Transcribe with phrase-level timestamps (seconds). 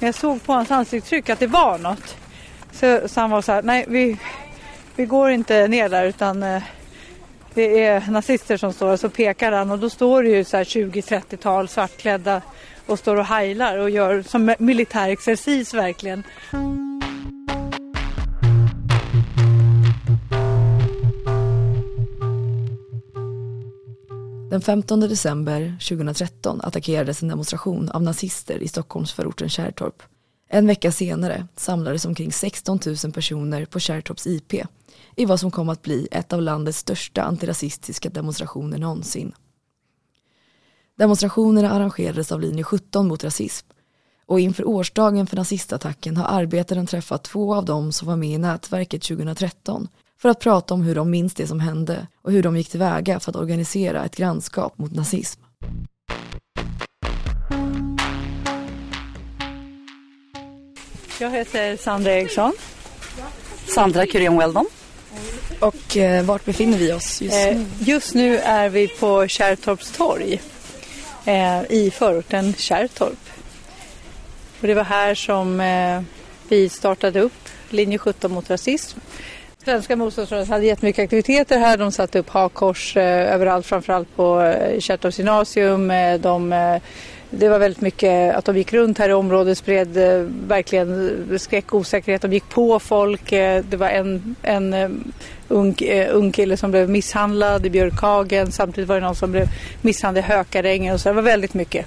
[0.00, 2.16] Jag såg på hans ansiktstryck att det var något.
[2.72, 4.16] Så, så han var så här, nej vi,
[4.96, 6.62] vi går inte ner där utan eh,
[7.54, 10.56] det är nazister som står och så pekar han och då står det ju så
[10.56, 12.42] här 20-30-tal svartklädda
[12.86, 16.22] och står och heilar och gör som militär exercis verkligen.
[24.56, 30.02] Den 15 december 2013 attackerades en demonstration av nazister i Stockholmsförorten Kärrtorp.
[30.48, 34.54] En vecka senare samlades omkring 16 000 personer på Kärrtorps IP
[35.16, 39.32] i vad som kom att bli ett av landets största antirasistiska demonstrationer någonsin.
[40.98, 43.68] Demonstrationerna arrangerades av linje 17 mot rasism
[44.28, 48.38] och inför årsdagen för nazistattacken har arbetaren träffat två av dem som var med i
[48.38, 52.56] nätverket 2013 för att prata om hur de minns det som hände och hur de
[52.56, 55.40] gick tillväga för att organisera ett grannskap mot nazism.
[61.20, 62.52] Jag heter Sandra Eriksson.
[63.66, 64.66] Sandra Kurén Weldon.
[65.60, 67.50] Och eh, vart befinner vi oss just nu?
[67.50, 70.40] Eh, just nu är vi på Kärrtorps torg
[71.24, 73.25] eh, i förorten Kärrtorp.
[74.60, 76.02] Och det var här som eh,
[76.48, 78.98] vi startade upp linje 17 mot rasism.
[79.64, 81.76] Svenska motståndsrörelsen hade jättemycket aktiviteter här.
[81.76, 85.90] De satte upp hakkors eh, överallt, framförallt på eh, Kärrtorps gymnasium.
[85.90, 86.76] Eh, de, eh,
[87.30, 91.74] det var väldigt mycket att de gick runt här i området, spred eh, verkligen skräck
[91.74, 92.22] och osäkerhet.
[92.22, 93.32] De gick på folk.
[93.32, 94.90] Eh, det var en, en eh,
[95.48, 98.52] ung, eh, ung kille som blev misshandlad i Björkhagen.
[98.52, 99.48] Samtidigt var det någon som blev
[99.82, 100.94] misshandlad i Hökarängen.
[100.94, 101.86] Och så det var väldigt mycket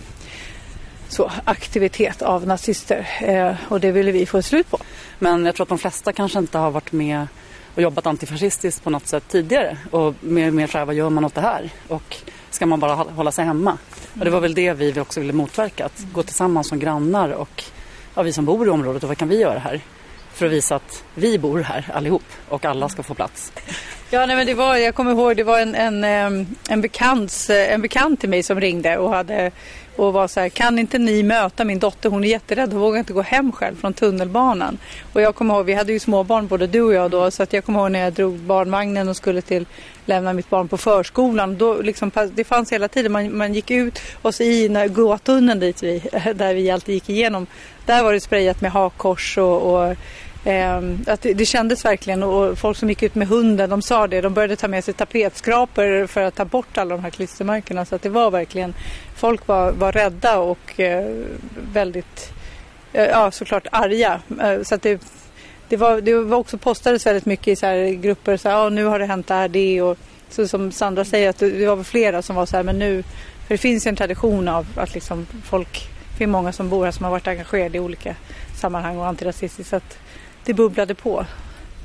[1.10, 3.08] så, aktivitet av nazister.
[3.22, 4.78] Eh, och det ville vi få ett slut på.
[5.20, 7.28] Men jag tror att de flesta kanske inte har varit med
[7.76, 9.78] och jobbat antifascistiskt på något sätt tidigare.
[9.92, 11.70] Och mer, mer så här, vad gör man åt det här?
[11.88, 12.16] Och
[12.50, 13.78] ska man bara hå- hålla sig hemma?
[14.20, 15.86] Och det var väl det vi också ville motverka.
[15.86, 17.64] Att gå tillsammans som grannar och
[18.16, 19.04] ja, vi som bor i området.
[19.04, 19.82] Och vad kan vi göra här?
[20.34, 23.54] För att visa att vi bor här allihop och alla ska få plats.
[24.10, 26.04] Ja, nej, men det var, jag kommer ihåg, det var en, en,
[26.70, 29.52] en, bekant, en bekant till mig som ringde och, hade,
[30.00, 32.10] och var så här, kan inte ni möta min dotter?
[32.10, 34.78] Hon är jätterädd, hon vågar inte gå hem själv från tunnelbanan.
[35.14, 37.54] Och jag kommer ihåg, vi hade ju småbarn både du och jag då, så att
[37.54, 39.66] jag kommer ihåg när jag drog barnvagnen och skulle till
[40.06, 41.58] lämna mitt barn på förskolan.
[41.58, 45.84] Då liksom, det fanns hela tiden, man, man gick ut och så i gåtunneln dit
[45.84, 46.00] vi,
[46.36, 47.48] där vi alltid gick igenom,
[47.86, 49.96] där var det sprayat med hakkors och, och
[50.44, 54.08] Ehm, att det, det kändes verkligen och folk som gick ut med hunden de sa
[54.08, 54.22] det.
[54.22, 57.86] De började ta med sig tapetskrapor för att ta bort alla de här klistermärkena.
[57.86, 58.74] Så att det var verkligen,
[59.16, 61.16] folk var, var rädda och eh,
[61.74, 62.34] väldigt,
[62.94, 64.22] eh, ja såklart arga.
[64.42, 65.02] Eh, så att det,
[65.70, 68.38] det, var, det var också postades väldigt mycket i så här grupper.
[68.38, 69.98] Så här, ah, nu har det hänt det här, det och
[70.30, 72.80] så som Sandra säger att det, det var väl flera som var så här men
[72.80, 73.04] nu,
[73.48, 76.86] för det finns ju en tradition av att liksom folk, det är många som bor
[76.86, 78.16] här som har varit engagerade i olika
[78.56, 79.70] sammanhang och antirasistiskt.
[79.70, 79.98] Så att
[80.50, 81.26] det bubblade på.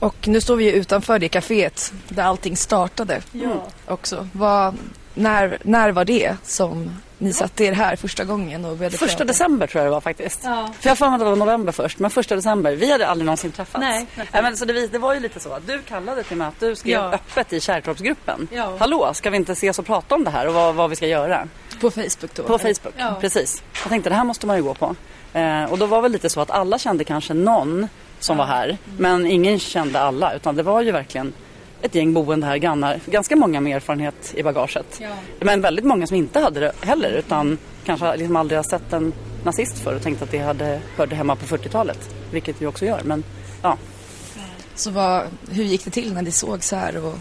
[0.01, 3.65] Och nu står vi ju utanför det kaféet där allting startade Ja.
[3.87, 4.29] också.
[4.33, 4.75] Vad,
[5.15, 9.25] när, när var det som ni satte er här första gången och började Första prata?
[9.25, 10.41] december tror jag det var faktiskt.
[10.45, 10.71] Ja.
[10.81, 12.77] För jag har att det var november först, men första december.
[12.77, 13.81] Vi hade aldrig någonsin träffats.
[13.81, 14.07] Nej.
[14.33, 15.53] Nej men så det, det var ju lite så.
[15.53, 17.13] att Du kallade till möte, du skrev Ja.
[17.13, 18.49] öppet i Kärrtorpsgruppen.
[18.53, 18.77] Ja.
[18.79, 21.07] Hallå, ska vi inte ses och prata om det här och vad, vad vi ska
[21.07, 21.49] göra?
[21.81, 22.43] På Facebook då?
[22.43, 23.17] På Facebook, Ja.
[23.21, 23.63] precis.
[23.83, 24.95] Jag tänkte det här måste man ju gå på.
[25.33, 27.89] Eh, och då var väl lite så att alla kände kanske någon
[28.25, 28.79] som var här.
[28.99, 31.33] Men ingen kände alla utan det var ju verkligen
[31.83, 33.01] ett gäng boende här, grannar.
[33.07, 35.01] Ganska många med erfarenhet i bagaget.
[35.01, 35.09] Ja.
[35.41, 39.13] Men väldigt många som inte hade det heller utan kanske liksom aldrig har sett en
[39.45, 42.15] nazist förr och tänkt att det hade, hörde hemma på 40-talet.
[42.33, 43.01] Vilket vi också gör.
[43.05, 43.25] Men
[43.63, 43.79] ja,
[44.75, 47.15] Så vad, hur gick det till när ni sågs här och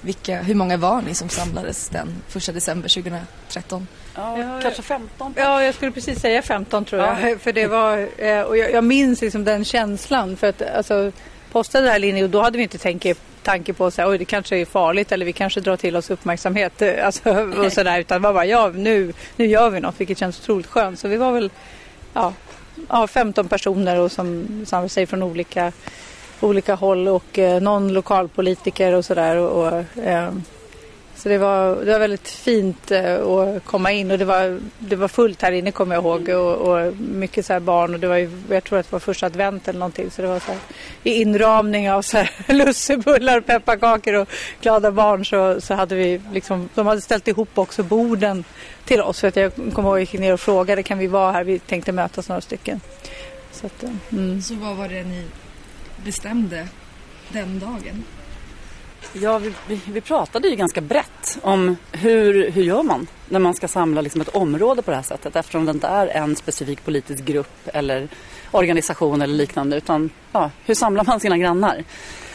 [0.00, 3.86] vilka, hur många var ni som samlades den första december 2013?
[4.14, 5.34] Ja, kanske 15.
[5.36, 7.30] Ja, jag skulle precis säga 15 tror jag.
[7.30, 7.38] Ja.
[7.38, 10.36] För det var, eh, och jag, jag minns liksom den känslan.
[10.36, 11.12] För att alltså,
[11.52, 14.56] postade det här linjen och då hade vi inte tänke, tanke på att det kanske
[14.56, 16.82] är farligt eller vi kanske drar till oss uppmärksamhet.
[16.82, 17.30] eh, Alltså,
[17.64, 20.66] och sådär, utan det var bara ja nu, nu gör vi något vilket känns otroligt
[20.66, 20.98] skönt.
[20.98, 21.50] Så vi var väl
[22.14, 22.32] ja,
[22.88, 25.72] ja, 15 personer och som samlade sig från olika,
[26.40, 29.36] olika håll och eh, någon lokalpolitiker och sådär.
[29.36, 30.30] Och, och, eh,
[31.24, 34.10] så det var, det var väldigt fint eh, att komma in.
[34.10, 36.28] Och det var, det var fullt här inne kommer jag ihåg.
[36.28, 37.94] Och, och mycket så här barn.
[37.94, 40.10] Och det var ju, jag tror att det var första advent eller någonting.
[40.10, 40.60] Så det var så här,
[41.02, 44.28] i inramning av så här lussebullar, pepparkakor och
[44.60, 48.44] glada barn så, så hade vi liksom, de hade ställt ihop också borden
[48.84, 49.20] till oss.
[49.20, 51.44] För att jag kommer ihåg att jag gick ner och frågade kan vi vara här,
[51.44, 52.80] vi tänkte mötas några stycken.
[53.52, 54.42] Så att, eh, mm.
[54.42, 55.24] Så vad var det ni
[56.04, 56.68] bestämde
[57.32, 58.04] den dagen?
[59.12, 63.54] Ja, vi, vi, vi, pratade ju ganska brett om hur, hur gör man när man
[63.54, 66.84] ska samla liksom ett område på det här sättet eftersom det inte är en specifik
[66.84, 68.08] politisk grupp eller
[68.50, 71.84] organisation eller liknande utan ja, hur samlar man sina grannar?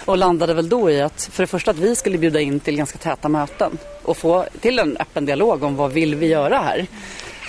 [0.06, 2.75] Och landade väl då i att för det första att vi skulle bjuda in till
[2.75, 6.88] ganska täta möten och få till en öppen dialog om vad vill vi göra här.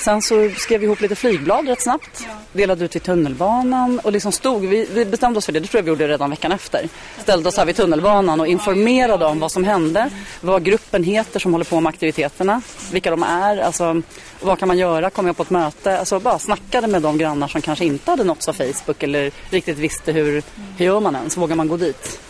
[0.00, 2.26] Sen så skrev vi ihop lite flygblad rätt snabbt.
[2.52, 5.78] Delade ut i tunnelbanan och liksom stod, vi, vi bestämde oss för det, det tror
[5.78, 6.88] jag vi gjorde redan veckan efter.
[7.18, 10.10] Ställde oss här vid tunnelbanan och informerade om vad som hände,
[10.40, 12.62] vad gruppen heter som håller på med aktiviteterna,
[12.92, 14.02] vilka de är, alltså
[14.40, 17.48] vad kan man göra, kom jag på ett möte, alltså bara snackade med de grannar
[17.48, 20.42] som kanske inte hade nåtts av Facebook eller riktigt visste hur,
[20.76, 22.20] hur gör man ens, vågar man gå dit?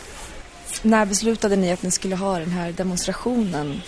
[0.81, 3.81] När beslutade ni att ni skulle ha den här demonstrationen?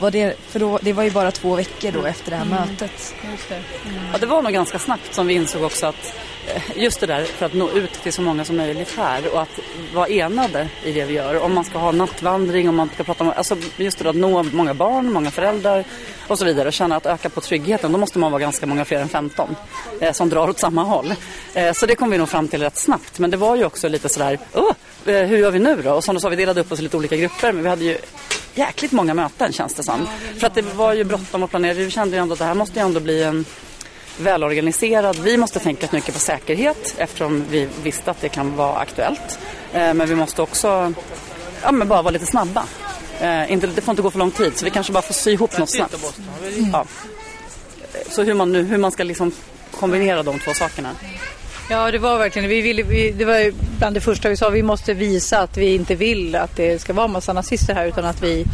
[0.00, 2.58] Var det, för då, det var ju bara två veckor då efter det här mm.
[2.58, 3.14] mötet.
[3.48, 3.54] Det.
[3.54, 3.64] Mm.
[4.12, 6.14] Ja, det var nog ganska snabbt som vi insåg också att
[6.54, 9.42] eh, just det där för att nå ut till så många som möjligt här och
[9.42, 9.60] att
[9.94, 11.42] vara enade i det vi gör.
[11.42, 14.16] Om man ska ha nattvandring, om man ska prata om, alltså just det där att
[14.16, 15.84] nå många barn, många föräldrar
[16.28, 18.84] och så vidare och känna att öka på tryggheten, då måste man vara ganska många
[18.84, 19.56] fler än 15
[20.00, 21.14] eh, som drar åt samma håll.
[21.54, 23.18] Eh, så det kom vi nog fram till rätt snabbt.
[23.18, 24.72] Men det var ju också lite sådär, oh,
[25.04, 25.92] hur gör vi nu då?
[25.92, 27.84] Och som du sa, vi delade upp oss i lite olika grupper, men vi hade
[27.84, 27.98] ju
[28.60, 30.08] jäkligt många möten känns det som.
[30.38, 31.74] För att det var ju bråttom att planera.
[31.74, 33.44] Vi kände ju ändå att det här måste ju ändå bli en
[34.18, 35.18] välorganiserad.
[35.18, 39.38] Vi måste tänka mycket på säkerhet eftersom vi visste att det kan vara aktuellt.
[39.72, 40.92] Eh, men vi måste också
[41.62, 42.64] ja, men bara vara lite snabba.
[43.20, 45.32] Eh, inte, det får inte gå för lång tid så vi kanske bara får sy
[45.32, 46.20] ihop något snabbt.
[46.72, 46.84] Ja.
[48.10, 49.32] Så hur man, nu, hur man ska liksom
[49.70, 50.90] kombinera de två sakerna.
[51.72, 54.50] Ja, det var verkligen vi ville, vi, det var bland det första vi sa.
[54.50, 58.04] Vi måste visa att vi inte vill att det ska vara massa nazister här utan
[58.04, 58.44] att vi,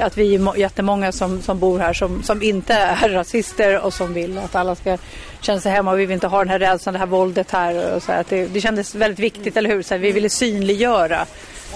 [0.00, 4.14] att vi är jättemånga som, som bor här som, som inte är rasister och som
[4.14, 4.98] vill att alla ska
[5.40, 5.94] känna sig hemma.
[5.94, 7.94] Vi vill inte ha den här rädslan, det här våldet här.
[7.94, 9.82] Och så här, att det, det kändes väldigt viktigt, eller hur?
[9.82, 11.26] Så här, vi ville synliggöra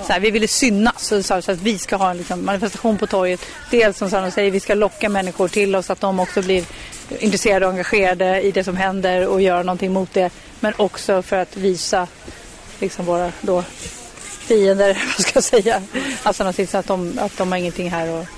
[0.07, 3.07] så här, vi ville synas så, så, att vi ska ha en liksom, manifestation på
[3.07, 3.41] torget.
[3.71, 6.65] Dels som Sanna säger, vi ska locka människor till oss, att de också blir
[7.19, 10.31] intresserade och engagerade i det som händer och göra någonting mot det.
[10.61, 12.09] Men också för att visa
[12.81, 13.65] liksom våra då,
[14.47, 15.83] fiender, vad ska jag säga,
[16.23, 16.45] alltså
[16.79, 18.29] att de, att de har ingenting här att,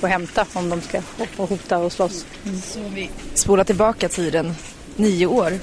[0.00, 1.00] att hämta om de ska
[1.36, 2.26] och hota och slåss.
[2.44, 2.60] Mm.
[2.60, 4.54] Så vi spolar tillbaka tiden
[4.96, 5.58] nio år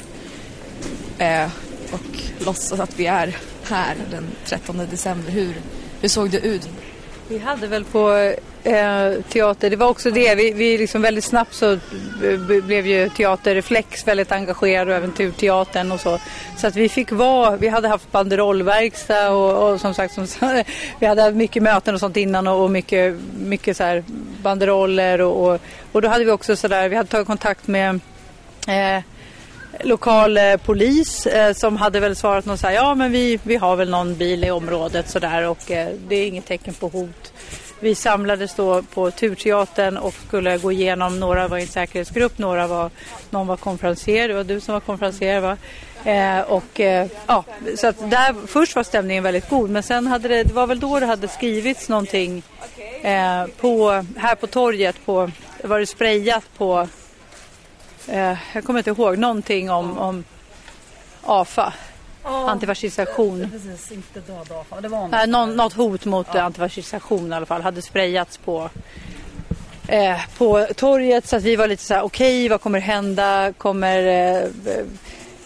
[1.18, 1.50] eh,
[1.92, 3.38] och låtsas att vi är
[3.70, 5.32] här den 13 december.
[5.32, 5.54] Hur,
[6.02, 6.70] hur såg det ut?
[7.28, 11.54] Vi hade väl på eh, teater, det var också det, vi, vi liksom väldigt snabbt
[11.54, 11.80] så
[12.64, 16.20] blev ju Teaterreflex väldigt engagerad och även teatern och så.
[16.58, 20.28] Så att vi fick vara, vi hade haft banderollverkstad och, och som sagt som,
[21.00, 24.04] vi hade haft mycket möten och sånt innan och, och mycket, mycket så här
[24.42, 25.60] banderoller och, och,
[25.92, 28.00] och då hade vi också sådär, vi hade tagit kontakt med
[28.68, 29.04] eh,
[29.84, 33.56] lokal eh, polis eh, som hade väl svarat något så här, ja men vi, vi
[33.56, 37.34] har väl någon bil i området sådär och eh, det är inget tecken på hot.
[37.80, 42.68] Vi samlades då på Turteatern och skulle gå igenom, några var i en säkerhetsgrupp, några
[42.68, 42.90] var,
[43.30, 45.58] någon var konferenser, det var du som var konferenser va?
[46.04, 47.44] Eh, och eh, ja,
[47.78, 50.80] så att där, först var stämningen väldigt god men sen hade det, det var väl
[50.80, 52.44] då det hade skrivits någonting
[53.02, 55.32] eh, på, här på torget på,
[55.64, 56.88] var det sprayat på
[58.08, 60.24] eh, jag kommer inte ihåg någonting om, om
[61.24, 61.74] AFA.
[62.24, 63.50] Oh, antifascistation.
[63.52, 64.82] Precis, inte döda AFA.
[64.82, 66.42] Det var något, äh, någon, något hot mot ja.
[66.42, 68.70] antifascistation i alla fall hade sprayats på
[69.88, 73.54] eh, på torget så att vi var lite så här okej okay, vad kommer hända
[73.58, 74.50] kommer eh,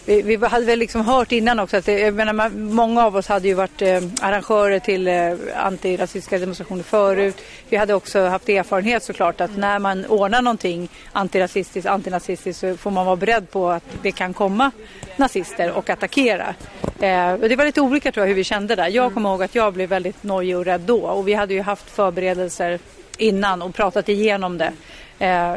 [0.06, 3.26] vi, vi, hade väl liksom hört innan också att det, jag menar, många av oss
[3.26, 7.42] hade ju varit eh, arrangörer till eh, antirasistiska demonstrationer förut.
[7.68, 12.90] Vi hade också haft erfarenhet såklart att när man ordnar någonting antirasistiskt, antinazistiskt så får
[12.90, 14.70] man vara beredd på att det kan komma
[15.16, 16.54] nazister och attackera.
[17.00, 18.88] Eh, och det var lite olika tror jag hur vi kände där.
[18.88, 21.62] Jag kommer ihåg att jag blev väldigt nojig och rädd då och vi hade ju
[21.62, 22.78] haft förberedelser
[23.18, 24.72] innan och pratat igenom det.
[25.18, 25.54] Eh,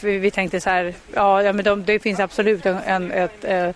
[0.00, 3.70] vi tänkte så här, ja, ja men de, det finns absolut en, en, ett, eh,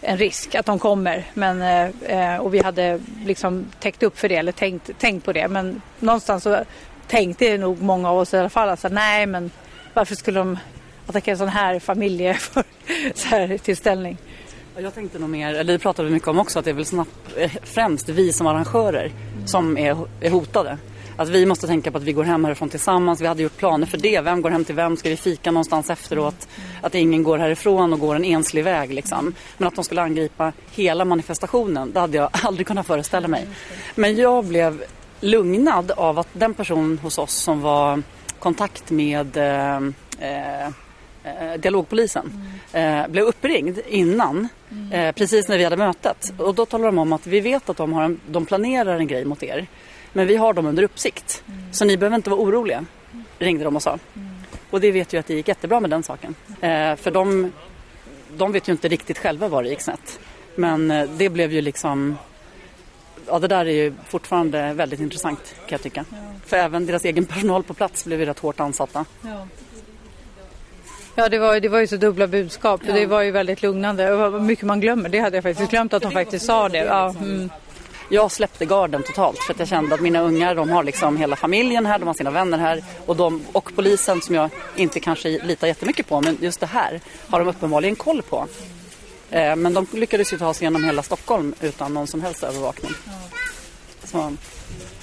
[0.00, 1.24] en risk att de kommer.
[1.34, 1.90] Men, eh,
[2.34, 5.48] eh, och vi hade liksom täckt upp för det eller tänkt, tänkt på det.
[5.48, 6.64] Men någonstans så
[7.08, 9.50] tänkte nog många av oss i alla fall alltså, nej men
[9.94, 10.58] varför skulle de
[11.06, 14.16] attackera en sån här familjetillställning?
[14.76, 16.84] Jag tänkte nog mer, eller det pratade vi mycket om också, att det är väl
[16.84, 19.46] snabbt, eh, främst vi som arrangörer mm.
[19.46, 20.78] som är, är hotade
[21.16, 23.20] att vi måste tänka på att vi går hem härifrån tillsammans.
[23.20, 24.20] Vi hade gjort planer för det.
[24.20, 24.96] Vem går hem till vem?
[24.96, 26.48] Ska vi fika någonstans efteråt?
[26.80, 29.34] Att ingen går härifrån och går en enslig väg liksom.
[29.58, 33.48] Men att de skulle angripa hela manifestationen, det hade jag aldrig kunnat föreställa mig.
[33.94, 34.82] Men jag blev
[35.20, 38.02] lugnad av att den person hos oss som var
[38.38, 39.76] kontakt med eh,
[40.18, 42.32] eh, eh dialogpolisen
[42.72, 44.48] eh, blev uppringd innan,
[44.92, 46.32] eh, precis när vi hade mötet.
[46.38, 49.06] Och då talade de om att vi vet att de, har en, de planerar en
[49.06, 49.66] grej mot er.
[50.12, 51.44] Men vi har dem under uppsikt.
[51.72, 52.84] Så ni behöver inte vara oroliga,
[53.38, 53.98] ringde de och sa.
[54.70, 56.34] Och det vet ju att det gick jättebra med den saken.
[56.60, 57.52] Eh, för de,
[58.36, 60.20] de vet ju inte riktigt själva var det gick snett.
[60.54, 62.16] Men eh, det blev ju liksom
[63.26, 66.04] Ja, det där är ju fortfarande väldigt intressant kan jag tycka.
[66.10, 66.16] Ja.
[66.46, 69.04] För även deras egen personal på plats blev ju rätt hårt ansatta.
[69.22, 69.46] Ja.
[71.14, 72.80] Ja, det var, det var ju så dubbla budskap.
[72.86, 72.92] Ja.
[72.92, 74.16] Det var ju väldigt lugnande.
[74.16, 75.08] Vad mycket man glömmer.
[75.08, 76.78] Det hade jag faktiskt glömt att de faktiskt sa det.
[76.78, 77.50] Ja, mm.
[78.12, 81.36] Jag släppte garden totalt för att jag kände att mina ungar de har liksom hela
[81.36, 85.28] familjen här, de har sina vänner här och, de, och polisen som jag inte kanske
[85.28, 88.46] litar jättemycket på men just det här har de uppenbarligen koll på.
[89.30, 92.92] Eh, men de lyckades ju ta sig genom hela Stockholm utan någon som helst övervakning.
[94.04, 94.32] Så.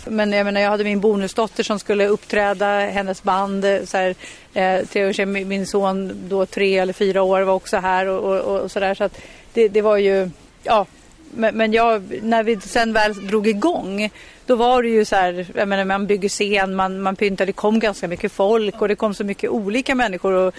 [0.06, 4.16] Men jag menar, jag hade min bonusdotter som skulle uppträda, hennes band, eh, så här,
[4.54, 8.96] eh, min son då tre eller fyra år var också här och, och, och sådär.
[8.96, 9.18] Så att
[9.54, 10.30] det, det var ju,
[10.64, 10.86] ja,
[11.32, 14.10] men, men jag, när vi sen väl drog igång
[14.48, 17.54] då var det ju så här, jag menar, man bygger scen, man, man pyntar, det
[17.54, 20.54] kom ganska mycket folk och det kom så mycket olika människor och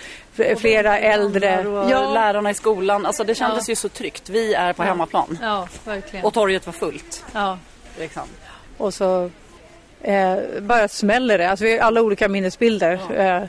[0.57, 1.67] flera och äldre.
[1.67, 2.15] Och ja.
[2.15, 3.73] lärarna i skolan, alltså det kändes ja.
[3.73, 4.29] ju så tryggt.
[4.29, 4.87] Vi är på ja.
[4.87, 5.39] hemmaplan.
[5.43, 6.25] Ja, verkligen.
[6.25, 7.25] Och torget var fullt.
[7.33, 7.59] Ja.
[7.99, 8.23] Liksom.
[8.77, 9.31] Och så
[10.03, 13.01] eh, bara smäller det, alltså vi har alla olika minnesbilder.
[13.17, 13.43] Eh,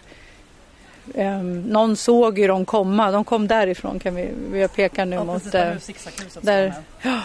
[1.15, 5.23] Um, någon såg ju dem komma, de kom därifrån kan vi, vi pekar nu ja,
[5.23, 5.51] mot...
[5.51, 7.21] Precis, uh, där, ja.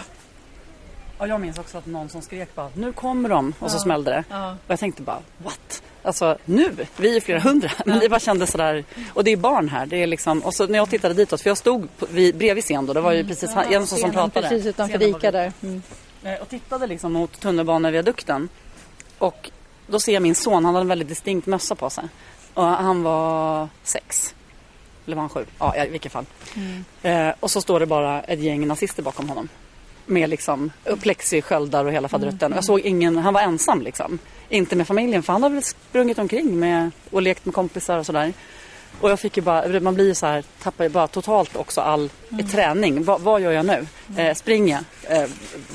[1.19, 3.69] ja, jag minns också att någon som skrek bara nu kommer de och ja.
[3.69, 4.23] så smällde det.
[4.29, 4.51] Ja.
[4.51, 5.83] Och jag tänkte bara what?
[6.03, 9.69] Alltså nu, vi är flera hundra, men det bara kändes sådär och det är barn
[9.69, 9.85] här.
[9.85, 12.63] Det är liksom, och så när jag tittade ditåt, för jag stod på, vid, bredvid
[12.63, 13.29] scen då, det var ju mm.
[13.29, 14.49] precis ja, en som pratade.
[14.49, 15.51] Precis utanför Ica där.
[15.63, 15.81] Mm.
[16.23, 18.49] Eh, och tittade liksom mot tunnelbaneviadukten
[19.17, 19.51] och
[19.87, 22.03] då ser jag min son, han hade en väldigt distinkt mössa på sig.
[22.55, 24.35] Och han var sex.
[25.05, 25.45] Eller var han sju?
[25.59, 26.25] Ja, i vilket fall.
[26.55, 26.85] Mm.
[27.01, 29.49] Eh, och så står det bara ett gäng nazister bakom honom.
[30.05, 30.71] Med liksom
[31.01, 32.45] plexisköldar och hela faderutten.
[32.45, 32.55] Mm.
[32.55, 34.19] Jag såg ingen, han var ensam liksom.
[34.49, 38.05] Inte med familjen för han hade väl sprungit omkring med, och lekt med kompisar och
[38.05, 38.33] sådär.
[39.01, 41.81] Och jag fick ju bara, man blir ju så här, tappar ju bara totalt också
[41.81, 42.47] all mm.
[42.47, 43.03] träning.
[43.03, 43.87] Va, vad gör jag nu?
[44.09, 44.25] Mm.
[44.25, 45.23] Eh, springer eh,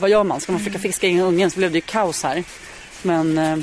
[0.01, 0.41] Vad gör man?
[0.41, 0.83] Ska man försöka mm.
[0.83, 2.45] fiska in ungen så blev det ju kaos här.
[3.03, 3.59] Men eh,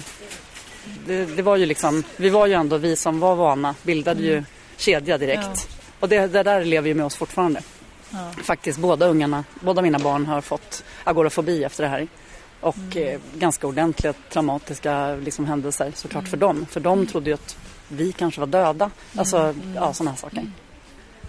[1.06, 4.32] det, det, var ju liksom, vi var ju ändå, vi som var vana, bildade ju
[4.32, 4.46] mm.
[4.78, 5.68] kedja direkt.
[5.70, 5.76] Ja.
[6.00, 7.62] Och det, det, där lever ju med oss fortfarande.
[8.10, 8.32] Ja.
[8.44, 12.08] Faktiskt båda ungarna, båda mina barn har fått agorafobi efter det här.
[12.62, 13.08] Och mm.
[13.08, 16.30] eh, ganska ordentliga traumatiska liksom, händelser såklart mm.
[16.30, 16.66] för dem.
[16.70, 18.92] För de trodde ju att vi kanske var döda.
[19.16, 19.76] Alltså, mm.
[19.76, 20.52] ja sådana här saker.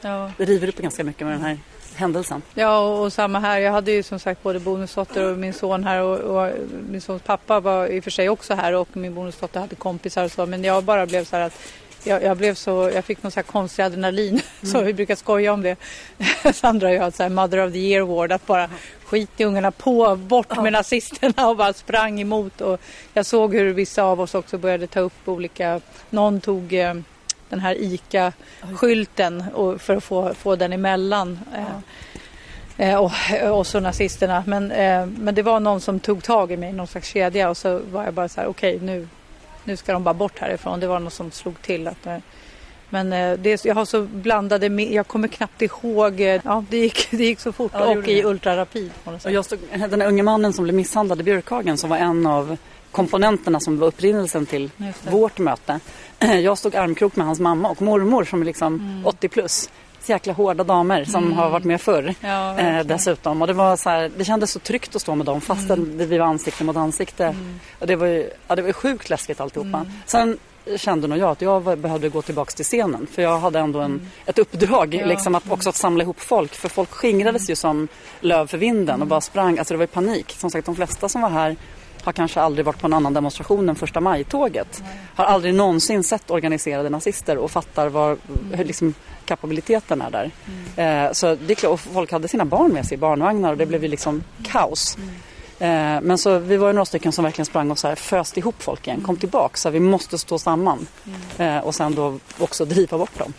[0.00, 0.31] Ja.
[0.37, 1.59] Det river upp ganska mycket med den här
[1.99, 2.43] händelsen.
[2.55, 3.59] Ja, och, och, samma här.
[3.59, 6.52] Jag hade ju som sagt både bonusdotter och min son här och, och,
[6.90, 10.25] min sons pappa var i och för sig också här och min bonusdotter hade kompisar
[10.25, 10.47] och så.
[10.47, 11.61] Men jag bara blev så här att
[12.05, 14.28] jag, jag, blev så, jag fick någon så här konstig adrenalin,
[14.62, 14.73] mm.
[14.73, 15.76] så vi brukar skoja om det.
[16.55, 18.71] Sandra och jag så här Mother of the Year Award, att bara
[19.05, 22.61] skit i ungarna på, bort med nazisterna och bara sprang emot.
[22.61, 22.81] Och
[23.14, 26.95] jag såg hur vissa av oss också började ta upp olika, någon tog eh,
[27.49, 29.45] den här ICA-skylten
[29.78, 31.38] för att få, få den emellan.
[31.52, 31.83] Ja.
[32.78, 33.12] Eh, och,
[33.59, 34.45] och så nazisterna.
[34.47, 37.57] Men, eh, men det var någon som tog tag i mig, någon slags kedja och
[37.57, 39.09] så var jag bara så här okej okay, nu,
[39.64, 40.81] nu ska de bara bort härifrån.
[40.81, 41.88] Det var någon som slog till.
[41.88, 42.17] Att, eh,
[42.90, 43.11] men
[43.43, 47.52] det, jag har så blandade, jag kommer knappt ihåg, ja det gick, det gick så
[47.52, 48.90] fort ja, och i ultrarapid.
[49.05, 49.59] Och jag stod,
[49.90, 52.57] den unge mannen som blev misshandlad i Björkhagen som var en av
[52.90, 54.71] komponenterna som var upprinnelsen till
[55.11, 55.81] vårt möte.
[56.43, 59.07] Jag stod armkrok med hans mamma och mormor som är liksom mm.
[59.07, 59.71] 80 plus.
[60.01, 61.37] Så jäkla hårda damer som mm.
[61.37, 63.43] har varit med förr ja, eh, dessutom.
[63.43, 66.09] Och det, var så här, det kändes så tryggt att stå med dem fastän mm.
[66.09, 67.25] vi var ansikte mot ansikte.
[67.25, 67.61] Mm.
[67.79, 69.79] Och det var ju ja, det var sjukt läskigt alltihopa.
[69.79, 69.93] Mm.
[70.07, 70.39] Sen
[70.77, 73.07] kände nog jag att jag behövde gå tillbaka till scenen.
[73.13, 74.07] För jag hade ändå en, mm.
[74.27, 75.07] ett uppdrag, ja.
[75.07, 76.55] liksom att också att samla ihop folk.
[76.55, 77.89] För folk skingrades ju som
[78.21, 79.59] löv för vinden och bara sprang.
[79.59, 80.35] Alltså det var ju panik.
[80.39, 81.57] Som sagt, de flesta som var här
[82.09, 84.83] har kanske aldrig varit på en annan demonstration än första maj-tåget.
[85.15, 88.17] Har aldrig någonsin sett organiserade nazister och fattar var
[88.53, 88.67] mm.
[88.67, 90.31] liksom, kapabiliteten är där.
[90.77, 91.07] Mm.
[91.07, 93.57] Eh, så det är klart, och folk hade sina barn med sig i barnvagnar och
[93.57, 94.97] det blev ju liksom kaos.
[94.97, 95.15] Mm.
[95.61, 98.41] Eh, men så vi var ju några stycken som verkligen sprang och så här föste
[98.41, 100.87] ihop folk igen, kom tillbaka, så vi måste stå samman.
[101.38, 103.33] Eh, och sen då också driva bort dem.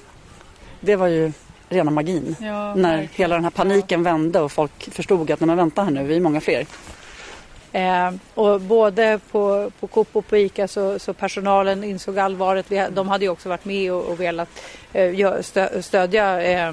[0.80, 1.32] Det var ju
[1.70, 2.36] rena magin.
[2.40, 5.92] Ja, när hela den här paniken vände och folk förstod att när man väntar här
[5.92, 6.66] nu, vi är många fler.
[7.72, 12.66] Eh, och både på, på Coop och på ICA så, så personalen insåg allvaret.
[12.70, 14.50] Vi, de hade ju också varit med och, och velat
[14.94, 16.72] eh, stö, stödja eh,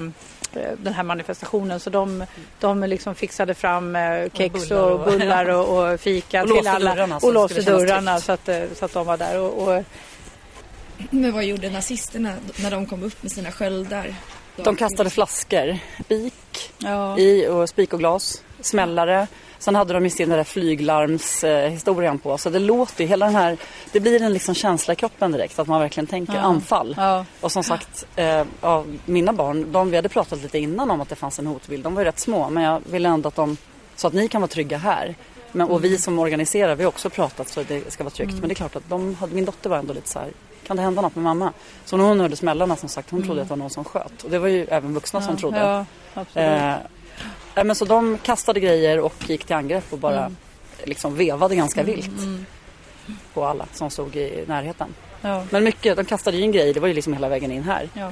[0.77, 2.25] den här manifestationen så de,
[2.59, 6.95] de liksom fixade fram eh, kex och, och bullar och, och fika och till alla
[6.95, 9.39] dörrarna, och låste dörrarna så att, eh, så att de var där.
[9.39, 9.83] Och, och...
[11.09, 14.15] Men vad gjorde nazisterna när de kom upp med sina sköldar?
[14.55, 17.17] De kastade flaskor, spik spik Ja.
[17.17, 19.27] i och spik och glas, smällare.
[19.59, 22.37] Sen hade de ju sin den där flyglarmshistorien på.
[22.37, 23.57] Så det låter ju, hela den här,
[23.91, 26.39] det blir en liksom känsla i kroppen direkt att man verkligen tänker Ja.
[26.39, 26.93] anfall.
[26.97, 27.25] Ja.
[27.41, 31.09] Och som sagt, eh, ja, mina barn, de, vi hade pratat lite innan om att
[31.09, 31.83] det fanns en hotbild.
[31.83, 33.57] De var ju rätt små men jag ville ändå att de,
[33.95, 35.15] så att ni kan vara trygga här.
[35.51, 38.33] Men, och vi som organiserar, vi har också pratat så att det ska vara tryggt.
[38.33, 40.27] Men det är klart att de hade, min dotter var ändå lite så här,
[40.67, 41.53] kan det hända något med mamma?
[41.85, 44.23] Så när hon hörde smällarna som sagt, hon trodde att det var någon som sköt.
[44.23, 45.85] Och det var ju även vuxna som trodde.
[46.13, 46.25] Ja.
[46.41, 46.73] Eh,
[47.57, 50.31] nej, men så de kastade grejer och gick till angrepp och bara
[50.83, 52.09] liksom vevade ganska vilt
[53.33, 54.87] på alla som stod i närheten.
[55.21, 55.43] ja.
[55.49, 57.89] Men mycket, de kastade ju in grejer, det var ju liksom hela vägen in här.
[57.93, 58.11] Ja.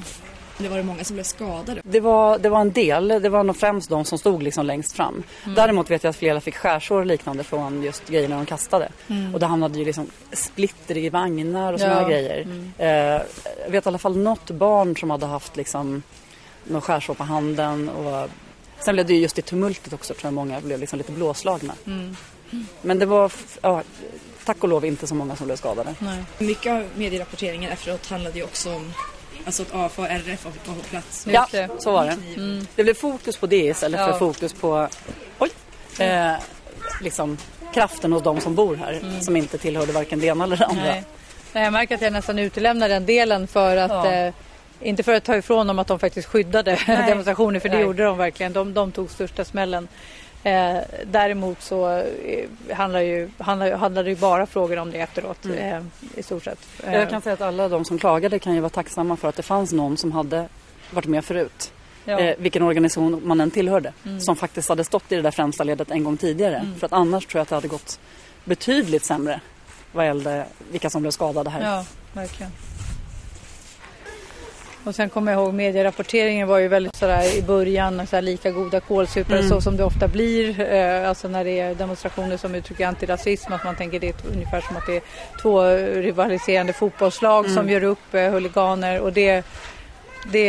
[0.57, 1.81] Det var det många som blev skadade.
[1.83, 4.95] Det var, det var en del, det var nog främst de som stod liksom längst
[4.95, 5.23] fram.
[5.55, 8.89] Däremot vet jag att flera fick skärsår och liknande från just grejerna de kastade.
[9.33, 12.07] Och det hamnade ju liksom splitter i vagnar och sådana Ja.
[12.07, 12.47] grejer.
[12.77, 12.87] Eh,
[13.63, 16.03] jag vet i alla fall något barn som hade haft liksom
[16.63, 17.89] någon skärsår på handen.
[17.89, 18.29] Och
[18.85, 21.73] sen blev det ju just i tumultet också tror jag många blev liksom lite blåslagna.
[22.81, 23.81] Men det var, ja,
[24.45, 25.95] tack och lov inte så många som blev skadade.
[25.99, 26.23] Nej.
[26.37, 28.93] Mycket av medierapporteringen efteråt handlade ju också om
[29.45, 31.27] alltså att AFA och RF var på plats.
[31.31, 31.47] Ja,
[31.79, 32.17] så var det.
[32.75, 34.11] Det blev fokus på det istället Ja.
[34.11, 34.87] för fokus på
[35.39, 35.49] oj,
[35.99, 36.33] eh,
[37.01, 37.37] liksom
[37.73, 40.83] kraften hos de som bor här som inte tillhörde varken det ena eller det andra.
[40.83, 41.03] Nej.
[41.53, 44.11] Nej, jag märker att jag nästan utelämnar den delen för att Ja.
[44.11, 44.33] eh,
[44.81, 47.09] inte för att ta ifrån dem att de faktiskt skyddade Nej.
[47.09, 47.83] demonstrationer för det Nej.
[47.85, 48.53] gjorde de verkligen.
[48.53, 49.87] De, de tog största smällen.
[50.43, 55.81] Eh, däremot så eh, handlar, ju, handlar, det ju bara frågor om det efteråt eh,
[56.15, 56.59] i stort sett.
[56.83, 59.35] Eh, Jag kan säga att alla de som klagade kan ju vara tacksamma för att
[59.35, 60.47] det fanns någon som hade
[60.91, 61.71] varit med förut.
[62.05, 62.13] ja.
[62.13, 62.25] Mm.
[62.27, 63.93] Eh, vilken organisation man än tillhörde.
[64.19, 66.67] Som faktiskt hade stått i det där främsta ledet en gång tidigare.
[66.79, 67.99] För att annars tror jag att det hade gått
[68.43, 69.39] betydligt sämre
[69.91, 71.61] vad gällde vilka som blev skadade här.
[71.75, 72.51] Ja, verkligen.
[74.85, 78.51] Och sen kommer jag ihåg medierapporteringen var ju väldigt sådär i början så här lika
[78.51, 79.49] goda kålsupare Mm.
[79.49, 80.59] så som det ofta blir.
[80.73, 84.61] Eh, alltså när det är demonstrationer som uttrycker antirasism att man tänker det är ungefär
[84.61, 85.01] som att det är
[85.41, 85.63] två
[86.01, 87.55] rivaliserande fotbollslag Mm.
[87.57, 89.43] som gör upp eh, huliganer och det
[90.31, 90.47] det,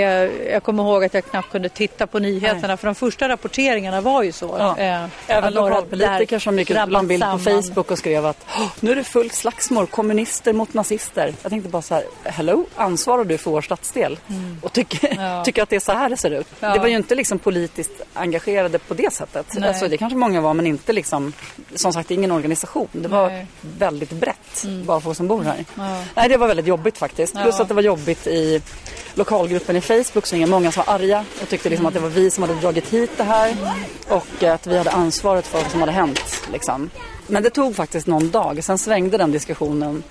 [0.53, 2.77] jag kommer ihåg att jag knappt kunde titta på nyheterna Nej.
[2.77, 4.57] för de första rapporteringarna var ju så.
[4.59, 4.79] Ja.
[4.79, 7.39] eh, Även lokalpolitiker som gick ut och la en bild på.
[7.39, 11.35] Facebook och skrev att "Åh, nu är det fullt slagsmål, kommunister mot nazister.
[11.43, 14.19] Jag tänkte bara så här, hello, ansvarar du för vår stadsdel?
[14.63, 15.25] Och tycker, Mm.
[15.25, 15.45] Ja.
[15.45, 16.47] tycker att det är så här det ser ut.
[16.61, 16.73] Ja.
[16.73, 19.47] Det var ju inte liksom politiskt engagerade på det sättet.
[19.55, 19.69] Nej.
[19.69, 21.33] Alltså, det kanske många var men inte liksom,
[21.75, 22.89] som sagt ingen organisation.
[22.93, 23.47] Det var Nej.
[23.61, 25.65] väldigt brett, bara folk som bor här.
[25.75, 26.03] Ja.
[26.15, 27.35] Nej, det var väldigt jobbigt faktiskt.
[27.43, 28.63] Plus att det var jobbigt i
[29.15, 32.01] lokalgruppen i Facebook så det var många som var arga och tyckte liksom att det
[32.01, 33.57] var vi som hade dragit hit det här
[34.09, 36.49] och att vi hade ansvaret för vad som hade hänt.
[36.53, 36.91] Liksom.
[37.27, 38.65] Men det tog faktiskt någon dag.
[38.65, 40.03] Sen svängde den diskussionen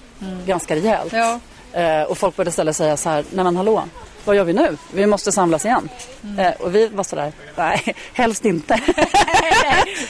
[0.45, 1.13] ganska rejält.
[1.13, 1.39] Ja.
[1.73, 3.83] Eh, och folk började istället säga så här, nej men hallå,
[4.25, 4.77] vad gör vi nu?
[4.93, 5.89] Vi måste samlas igen.
[6.37, 8.79] Eh, och vi var sådär, nej, helst inte.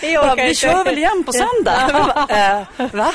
[0.02, 0.54] Det vi inte.
[0.54, 1.90] kör väl igen på söndag?
[1.94, 3.14] Bara, eh, va?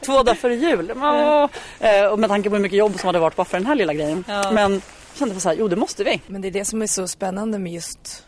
[0.00, 0.92] Två dagar före jul?
[0.96, 1.46] Åh.
[1.80, 3.74] Eh, och med tanke på hur mycket jobb som hade varit bara för den här
[3.74, 4.24] lilla grejen.
[4.28, 4.50] Ja.
[4.50, 4.82] Men
[5.14, 6.20] kände så här, jo det måste vi.
[6.26, 8.24] Men det är det som är så spännande med just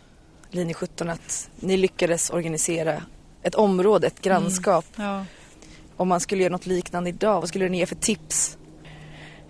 [0.51, 3.03] linje 17 att ni lyckades organisera
[3.43, 4.85] ett område, ett grannskap.
[4.97, 5.25] Ja.
[5.97, 8.59] Om man skulle göra något liknande idag, vad skulle ni ge för tips?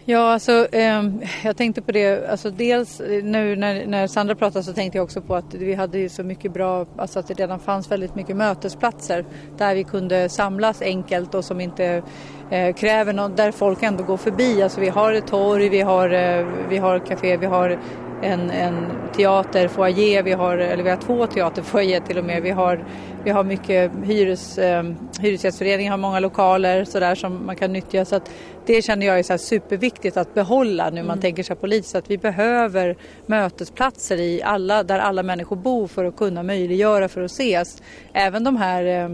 [0.07, 1.03] Ja, alltså, eh,
[1.45, 5.05] jag tänkte på det, alltså dels eh, nu när, när Sandra pratade så tänkte jag
[5.05, 8.15] också på att vi hade ju så mycket bra, alltså att det redan fanns väldigt
[8.15, 9.25] mycket mötesplatser
[9.59, 12.03] där vi kunde samlas enkelt och som inte
[12.51, 14.63] eh, kräver något, där folk ändå går förbi.
[14.63, 17.79] Alltså vi har ett torg, vi har, eh, vi har café, vi har
[18.25, 18.75] en, en
[19.17, 22.43] teater, foyer, vi har, eller vi har två teaterfoyer till och med.
[22.43, 22.85] Vi har,
[23.25, 24.85] vi har mycket hyres, eh,
[25.21, 28.05] hyresgästföreningen har många lokaler så där som man kan nyttja.
[28.05, 28.31] Så att
[28.67, 31.95] det känner jag är så superviktigt att behålla nu man tänker sig politiskt.
[31.95, 37.23] Att vi behöver mötesplatser i alla, där alla människor bor för att kunna möjliggöra för
[37.23, 37.83] att ses.
[38.13, 39.09] Även de här eh,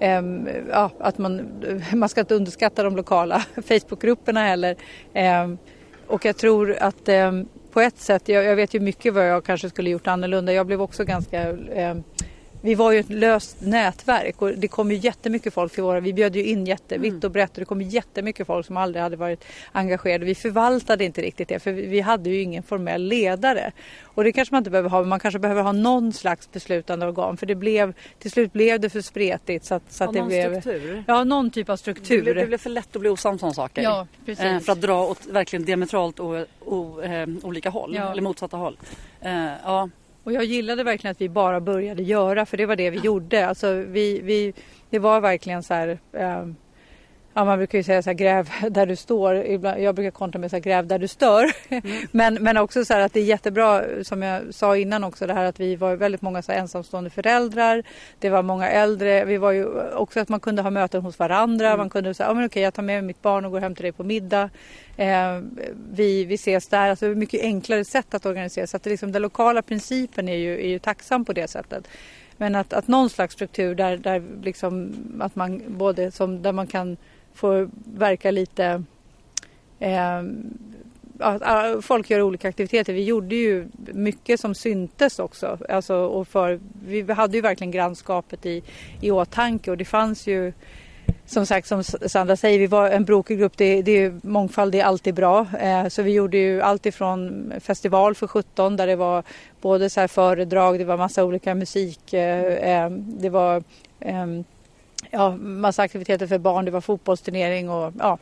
[0.00, 1.62] Ehm, ja, att man,
[1.94, 4.76] man ska inte underskatta de lokala Facebookgrupperna heller.
[5.14, 5.58] Ehm,
[6.06, 9.44] och jag tror att ehm, på ett sätt, jag, jag vet ju mycket vad jag
[9.44, 10.52] kanske skulle gjort annorlunda.
[10.52, 11.96] Jag blev också ganska eh,
[12.66, 16.12] vi var ju ett löst nätverk och det kom ju jättemycket folk till våra, vi
[16.12, 19.44] bjöd ju in jättevitt och brett och det kom jättemycket folk som aldrig hade varit
[19.72, 20.24] engagerade.
[20.24, 23.72] Vi förvaltade inte riktigt det för vi hade ju ingen formell ledare.
[24.02, 27.06] Och det kanske man inte behöver ha, men man kanske behöver ha någon slags beslutande
[27.06, 30.18] organ för det blev, till slut blev det för spretigt så att, så att det
[30.18, 31.04] någon blev, struktur.
[31.06, 32.22] ja någon typ av Det struktur.
[32.22, 33.82] blev, det blev för lätt att bli osams om saker.
[33.82, 34.44] Ja, precis.
[34.44, 38.10] Eh, för att dra åt verkligen diametralt o, o, eh, olika håll, Ja.
[38.12, 38.78] eller motsatta håll.
[39.20, 39.88] Eh, ja.
[40.26, 43.46] Och jag gillade verkligen att vi bara började göra för det var det vi gjorde.
[43.46, 44.52] Alltså vi, vi,
[44.90, 46.46] det var verkligen så här, eh,
[47.36, 49.34] Ja, man brukar ju säga så här, gräv där du står.
[49.78, 51.52] Jag brukar kontra med så här, gräv där du stör.
[51.68, 51.82] Mm.
[52.10, 55.34] men, men också så här att det är jättebra, som jag sa innan också, det
[55.34, 57.82] här att vi var väldigt många så här, ensamstående föräldrar.
[58.18, 59.24] Det var många äldre.
[59.24, 61.66] Vi var ju också att man kunde ha möten hos varandra.
[61.66, 61.78] Mm.
[61.78, 63.74] Man kunde säga, ja men okej, jag tar med mig mitt barn och går hem
[63.74, 64.50] till dig på middag.
[64.96, 65.40] Eh,
[65.92, 66.90] vi, vi ses där.
[66.90, 68.66] Alltså mycket enklare sätt att organisera.
[68.66, 71.88] Så att det, liksom, den lokala principen är ju, är ju tacksam på det sättet.
[72.36, 76.66] Men att, att någon slags struktur där, där, liksom, att man, både som, där man
[76.66, 76.96] kan
[77.36, 78.82] får verka lite
[79.78, 80.22] eh,
[81.18, 82.92] att ah, folk gör olika aktiviteter.
[82.92, 85.58] Vi gjorde ju mycket som syntes också.
[85.68, 88.62] Alltså, och för, vi hade ju verkligen grannskapet i,
[89.00, 90.52] i åtanke och det fanns ju
[91.26, 93.56] som sagt som Sandra säger, vi var en brokig grupp.
[93.56, 95.46] Det, det är, mångfald är alltid bra.
[95.60, 99.22] Eh, så vi gjorde ju allt ifrån festival för 17 där det var
[99.60, 103.62] både så här föredrag, det var massa olika musik, eh, eh det var
[104.00, 104.26] eh,
[105.16, 108.18] ja, massa aktiviteter för barn, det var fotbollsturnering och ja.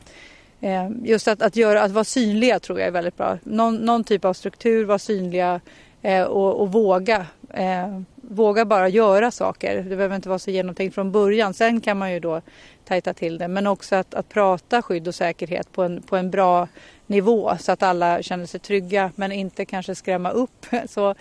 [0.61, 3.37] Eh, just att, att, göra, att vara synliga tror jag är väldigt bra.
[3.43, 5.61] Någon, någon typ av struktur, vara synliga
[6.01, 7.25] eh, och, och, våga.
[7.53, 9.75] Eh, våga bara göra saker.
[9.75, 11.53] Det behöver inte vara så genomtänkt från början.
[11.53, 12.41] Sen kan man ju då
[12.85, 13.47] tajta till det.
[13.47, 16.67] Men också att, att prata skydd och säkerhet på en, på en bra
[17.07, 20.65] nivå så att alla känner sig trygga men inte kanske skrämma upp.
[20.89, 21.15] Så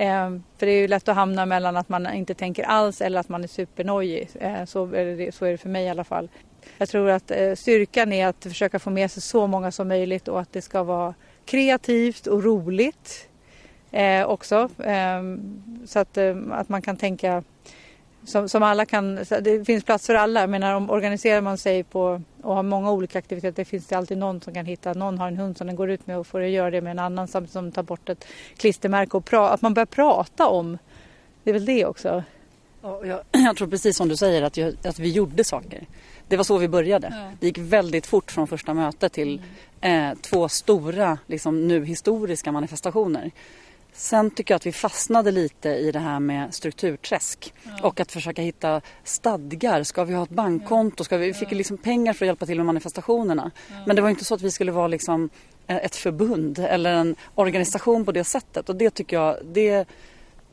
[0.00, 3.20] Eh, för det är ju lätt att hamna mellan att man inte tänker alls eller
[3.20, 4.28] att man är supernojig.
[4.34, 6.28] Eh, så, är det, så är det för mig i alla fall.
[6.78, 10.28] Jag tror att eh, styrkan är att försöka få med sig så många som möjligt
[10.28, 13.28] och att det ska vara kreativt och roligt
[13.90, 14.68] eh, också.
[14.84, 15.22] Eh,
[15.86, 17.42] så att, eh, att man kan tänka
[18.24, 20.40] som, som alla kan, det finns plats för alla.
[20.40, 24.18] Jag menar om organiserar man sig på och har många olika aktiviteter finns det alltid
[24.18, 26.44] någon som kan hitta, någon har en hund som den går ut med och får
[26.44, 28.24] göra det med en annan samtidigt som tar bort ett
[28.56, 30.78] klistermärke och pra, att man börjar prata om,
[31.44, 32.24] det är väl det också.
[32.82, 35.86] Ja, jag, jag tror precis som du säger att, jag, att vi gjorde saker.
[36.28, 37.12] Det var så vi började.
[37.16, 37.32] Ja.
[37.40, 39.42] Det gick väldigt fort från första mötet till
[39.80, 40.10] mm.
[40.10, 43.30] eh, två stora, liksom, nu historiska manifestationer.
[44.00, 47.88] Sen tycker jag att vi fastnade lite i det här med strukturträsk ja.
[47.88, 49.82] och att försöka hitta stadgar.
[49.82, 51.04] Ska vi ha ett bankkonto?
[51.04, 53.50] Ska vi, vi fick liksom pengar för att hjälpa till med manifestationerna.
[53.68, 53.74] Ja.
[53.86, 55.30] Men det var inte så att vi skulle vara liksom
[55.66, 58.68] eh, ett förbund eller en organisation på det sättet.
[58.68, 59.88] Och det tycker jag, det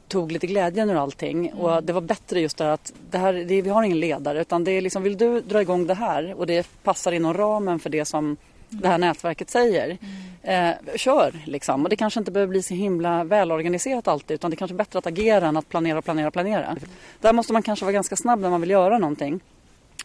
[0.08, 1.48] tog lite glädjen ur allting.
[1.48, 1.60] Mm.
[1.60, 4.64] Och det var bättre just där att det här, det, vi har ingen ledare utan
[4.64, 7.90] det är liksom, vill du dra igång det här och det passar inom ramen för
[7.90, 8.38] det som
[8.70, 9.98] det här nätverket säger.
[10.44, 10.74] Mm.
[10.74, 11.84] Eh, kör liksom.
[11.84, 14.78] Och det kanske inte behöver bli så himla välorganiserat alltid utan det är kanske är
[14.78, 16.66] bättre att agera än att planera, planera, planera.
[16.66, 16.78] Mm.
[17.22, 19.40] Där måste man kanske vara ganska snabb när man vill göra någonting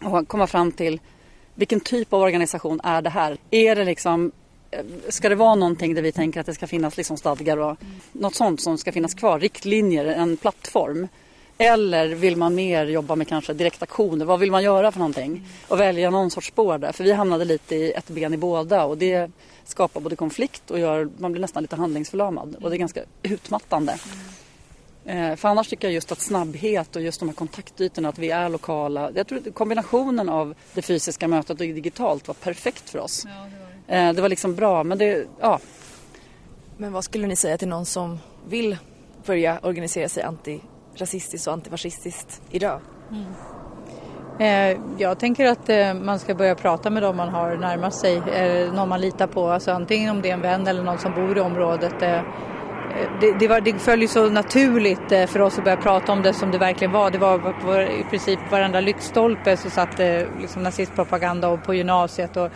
[0.00, 1.00] och komma fram till
[1.54, 3.36] vilken typ av organisation är det här?
[3.50, 4.32] Är det liksom
[4.70, 7.82] eh, Ska det vara någonting där vi tänker att det ska finnas liksom stadgar och
[7.82, 7.94] mm.
[8.12, 11.08] något sånt som ska finnas kvar, riktlinjer, en plattform?
[11.58, 14.24] Eller vill man mer jobba med kanske direktaktioner?
[14.24, 15.46] Vad vill man göra för någonting?
[15.68, 16.92] Och välja någon sorts spår där.
[16.92, 19.30] För vi hamnade lite i ett ben i båda och det
[19.64, 22.56] skapar både konflikt och gör, man blir nästan lite handlingsförlamad.
[22.60, 23.98] Och det är ganska utmattande.
[25.04, 25.36] Mm.
[25.36, 28.48] För annars tycker jag just att snabbhet och just de här kontaktytorna, att vi är
[28.48, 29.10] lokala.
[29.14, 33.24] Jag tror att kombinationen av det fysiska mötet och digitalt var perfekt för oss.
[33.26, 34.12] Ja, det, var det.
[34.12, 35.60] det var liksom bra, men det, ja.
[36.76, 38.76] Men vad skulle ni säga till någon som vill
[39.26, 40.60] börja organisera sig anti
[40.96, 42.80] rasistiskt och antifascistiskt idag?
[43.10, 43.24] Mm.
[44.38, 48.16] Eh, jag tänker att eh, man ska börja prata med dem man har närmast sig,
[48.16, 51.14] eh, någon man litar på, alltså antingen om det är en vän eller någon som
[51.14, 52.02] bor i området.
[52.02, 52.22] Eh, eh,
[53.20, 56.32] det, det, var, det följer så naturligt eh, för oss att börja prata om det
[56.32, 57.10] som det verkligen var.
[57.10, 59.98] Det var på i princip varenda lyktstolpe så satt
[60.40, 62.36] liksom nazistpropaganda och på gymnasiet.
[62.36, 62.50] Och,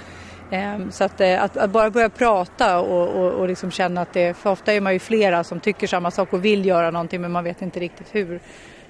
[0.51, 4.13] Ehm, så att, eh, att, att, bara börja prata och, och, och liksom känna att
[4.13, 7.21] det, för ofta är man ju flera som tycker samma sak och vill göra någonting
[7.21, 8.41] men man vet inte riktigt hur.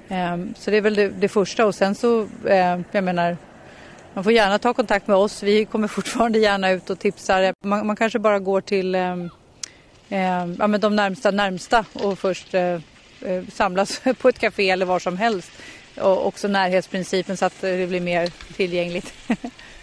[0.08, 3.36] Ehm, så det är väl det, det första och sen så, ehm, jag menar,
[4.14, 5.42] man får gärna ta kontakt med oss.
[5.42, 7.54] Vi kommer fortfarande gärna ut och tipsar.
[7.64, 8.96] Man, man kanske bara går till
[10.08, 12.62] ja, men de närmsta närmsta och först eh,
[13.20, 15.50] eh, samlas på ett café eller var som helst.
[16.00, 19.14] Och också närhetsprincipen så att det blir mer tillgängligt.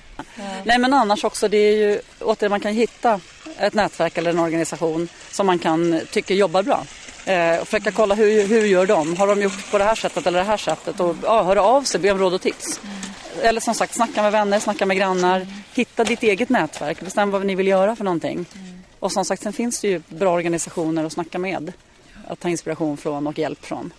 [0.63, 3.19] Nej men annars också, det är ju återigen man kan hitta
[3.57, 6.85] ett nätverk eller en organisation som man kan tycka jobbar bra.
[7.25, 9.17] Eh, och försöka kolla hur, hur gör de?
[9.17, 10.99] Har de gjort på det här sättet eller det här sättet?
[10.99, 12.79] Och ja, höra av sig, be om råd och tips.
[12.83, 12.95] Mm.
[13.41, 15.35] Eller som sagt, snacka med vänner, snacka med grannar.
[15.35, 15.53] Mm.
[15.73, 18.45] Hitta ditt eget nätverk, bestäm vad ni vill göra för någonting.
[18.55, 18.83] Mm.
[18.99, 21.73] Och som sagt, sen finns det ju bra organisationer att snacka med.
[22.27, 23.93] Att ta inspiration från och hjälp från.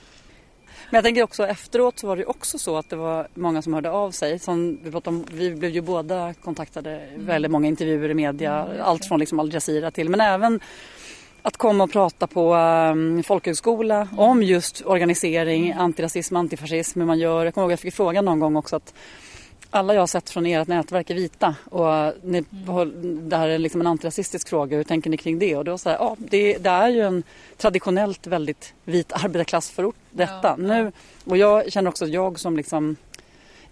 [0.94, 3.74] Men jag tänker också efteråt så var det också så att det var många som
[3.74, 4.38] hörde av sig.
[4.38, 7.26] Som vi, om, vi blev ju båda kontaktade, mm.
[7.26, 10.60] väldigt många intervjuer i media, mm, allt från liksom Al Jazeera till men även
[11.42, 14.18] att komma och prata på um, folkhögskola mm.
[14.18, 15.78] om just organisering, mm.
[15.78, 17.44] antirasism, antifascism, hur man gör.
[17.44, 18.94] Jag kommer ihåg att jag fick frågan någon gång också att
[19.74, 23.28] alla jag har sett från ert nätverk är vita och ni, mm.
[23.28, 24.76] det här är liksom en antirasistisk fråga.
[24.76, 25.56] Hur tänker ni kring det?
[25.56, 27.22] Och då så här, ja, det, det, är ju en
[27.56, 30.42] traditionellt väldigt vit arbetarklassförort detta.
[30.42, 30.92] Ja, nu,
[31.24, 32.96] och jag känner också att jag som liksom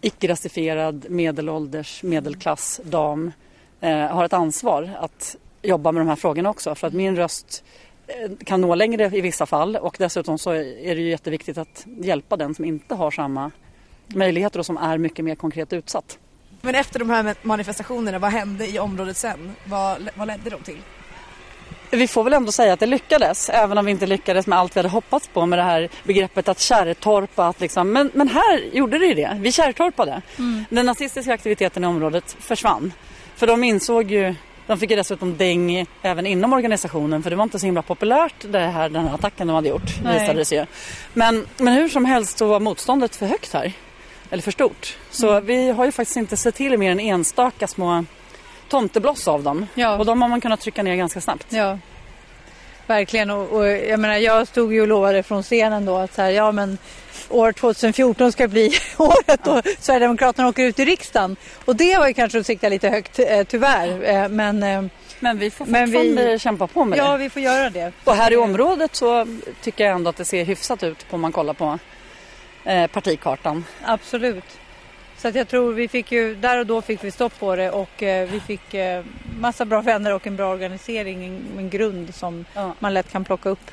[0.00, 3.32] icke-rasifierad medelålders medelklassdam
[3.80, 6.74] eh, har ett ansvar att jobba med de här frågorna också.
[6.74, 7.64] För att min röst
[8.06, 11.86] eh, kan nå längre i vissa fall och dessutom så är det ju jätteviktigt att
[11.86, 13.50] hjälpa den som inte har samma
[14.14, 16.18] möjligheter och som är mycket mer konkret utsatt.
[16.61, 19.53] Men efter de här manifestationerna, vad hände i området sen?
[19.64, 20.79] Vad, vad ledde de till?
[21.90, 24.77] Vi får väl ändå säga att det lyckades, även om vi inte lyckades med allt
[24.77, 27.46] vi hade hoppats på med det här begreppet att kärrtorpa.
[27.46, 30.22] Att liksom, men, men här gjorde det ju det, vi kärrtorpade.
[30.38, 30.64] Mm.
[30.70, 32.92] Den nazistiska aktiviteten i området försvann.
[33.37, 34.35] För de insåg ju
[34.66, 38.35] de fick ju dessutom däng även inom organisationen för det var inte så himla populärt
[38.42, 39.98] det här, den här attacken de hade gjort.
[39.98, 40.66] Visade det sig.
[41.14, 43.72] Men, men hur som helst så var motståndet för högt här
[44.32, 44.96] eller för stort.
[45.10, 45.46] Så mm.
[45.46, 48.04] vi har ju faktiskt inte sett till mer än enstaka små
[48.68, 49.66] tomtebloss av dem.
[49.74, 49.98] Ja.
[49.98, 51.46] Och de har man kunnat trycka ner ganska snabbt.
[51.48, 51.78] Ja.
[52.86, 56.22] Verkligen och, och jag menar jag stod ju och lovade från scenen då att så
[56.22, 56.78] här, ja men
[57.28, 61.36] år 2014 ska bli året då Sverigedemokraterna åker ut i riksdagen.
[61.64, 64.04] Och det var ju kanske att sikta lite högt eh, tyvärr.
[64.04, 64.82] Eh, men, eh,
[65.20, 67.04] men vi får fortfarande vi, kämpa på med det.
[67.04, 67.92] Ja, vi får göra det.
[68.04, 69.26] Och här i området så
[69.62, 71.78] tycker jag ändå att det ser hyfsat ut på om man kollar på
[72.64, 73.64] eh, partikartan.
[73.83, 74.44] Absolut.
[75.22, 77.70] Så att jag tror vi fick ju, där och då fick vi stopp på det
[77.70, 79.05] och eh, vi fick eh,
[79.38, 82.75] massa bra vänner och en bra organisering, en, en grund som ja.
[82.79, 83.70] man lätt kan plocka upp.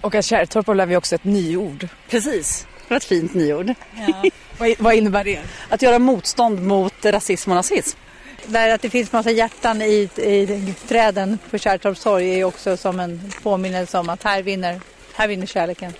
[0.00, 1.88] Och att Kärrtorp blev ju också ett nyord.
[2.10, 3.74] Precis, det var ett fint nyord.
[3.94, 4.30] Ja.
[4.58, 5.40] vad, vad innebär det?
[5.68, 7.98] Att göra motstånd mot rasism och nazism.
[8.46, 13.00] Där att det finns massa hjärtan i, i träden på Kärrtorps torg är också som
[13.00, 14.80] en påminnelse om att här vinner,
[15.14, 15.92] här vinner kärleken.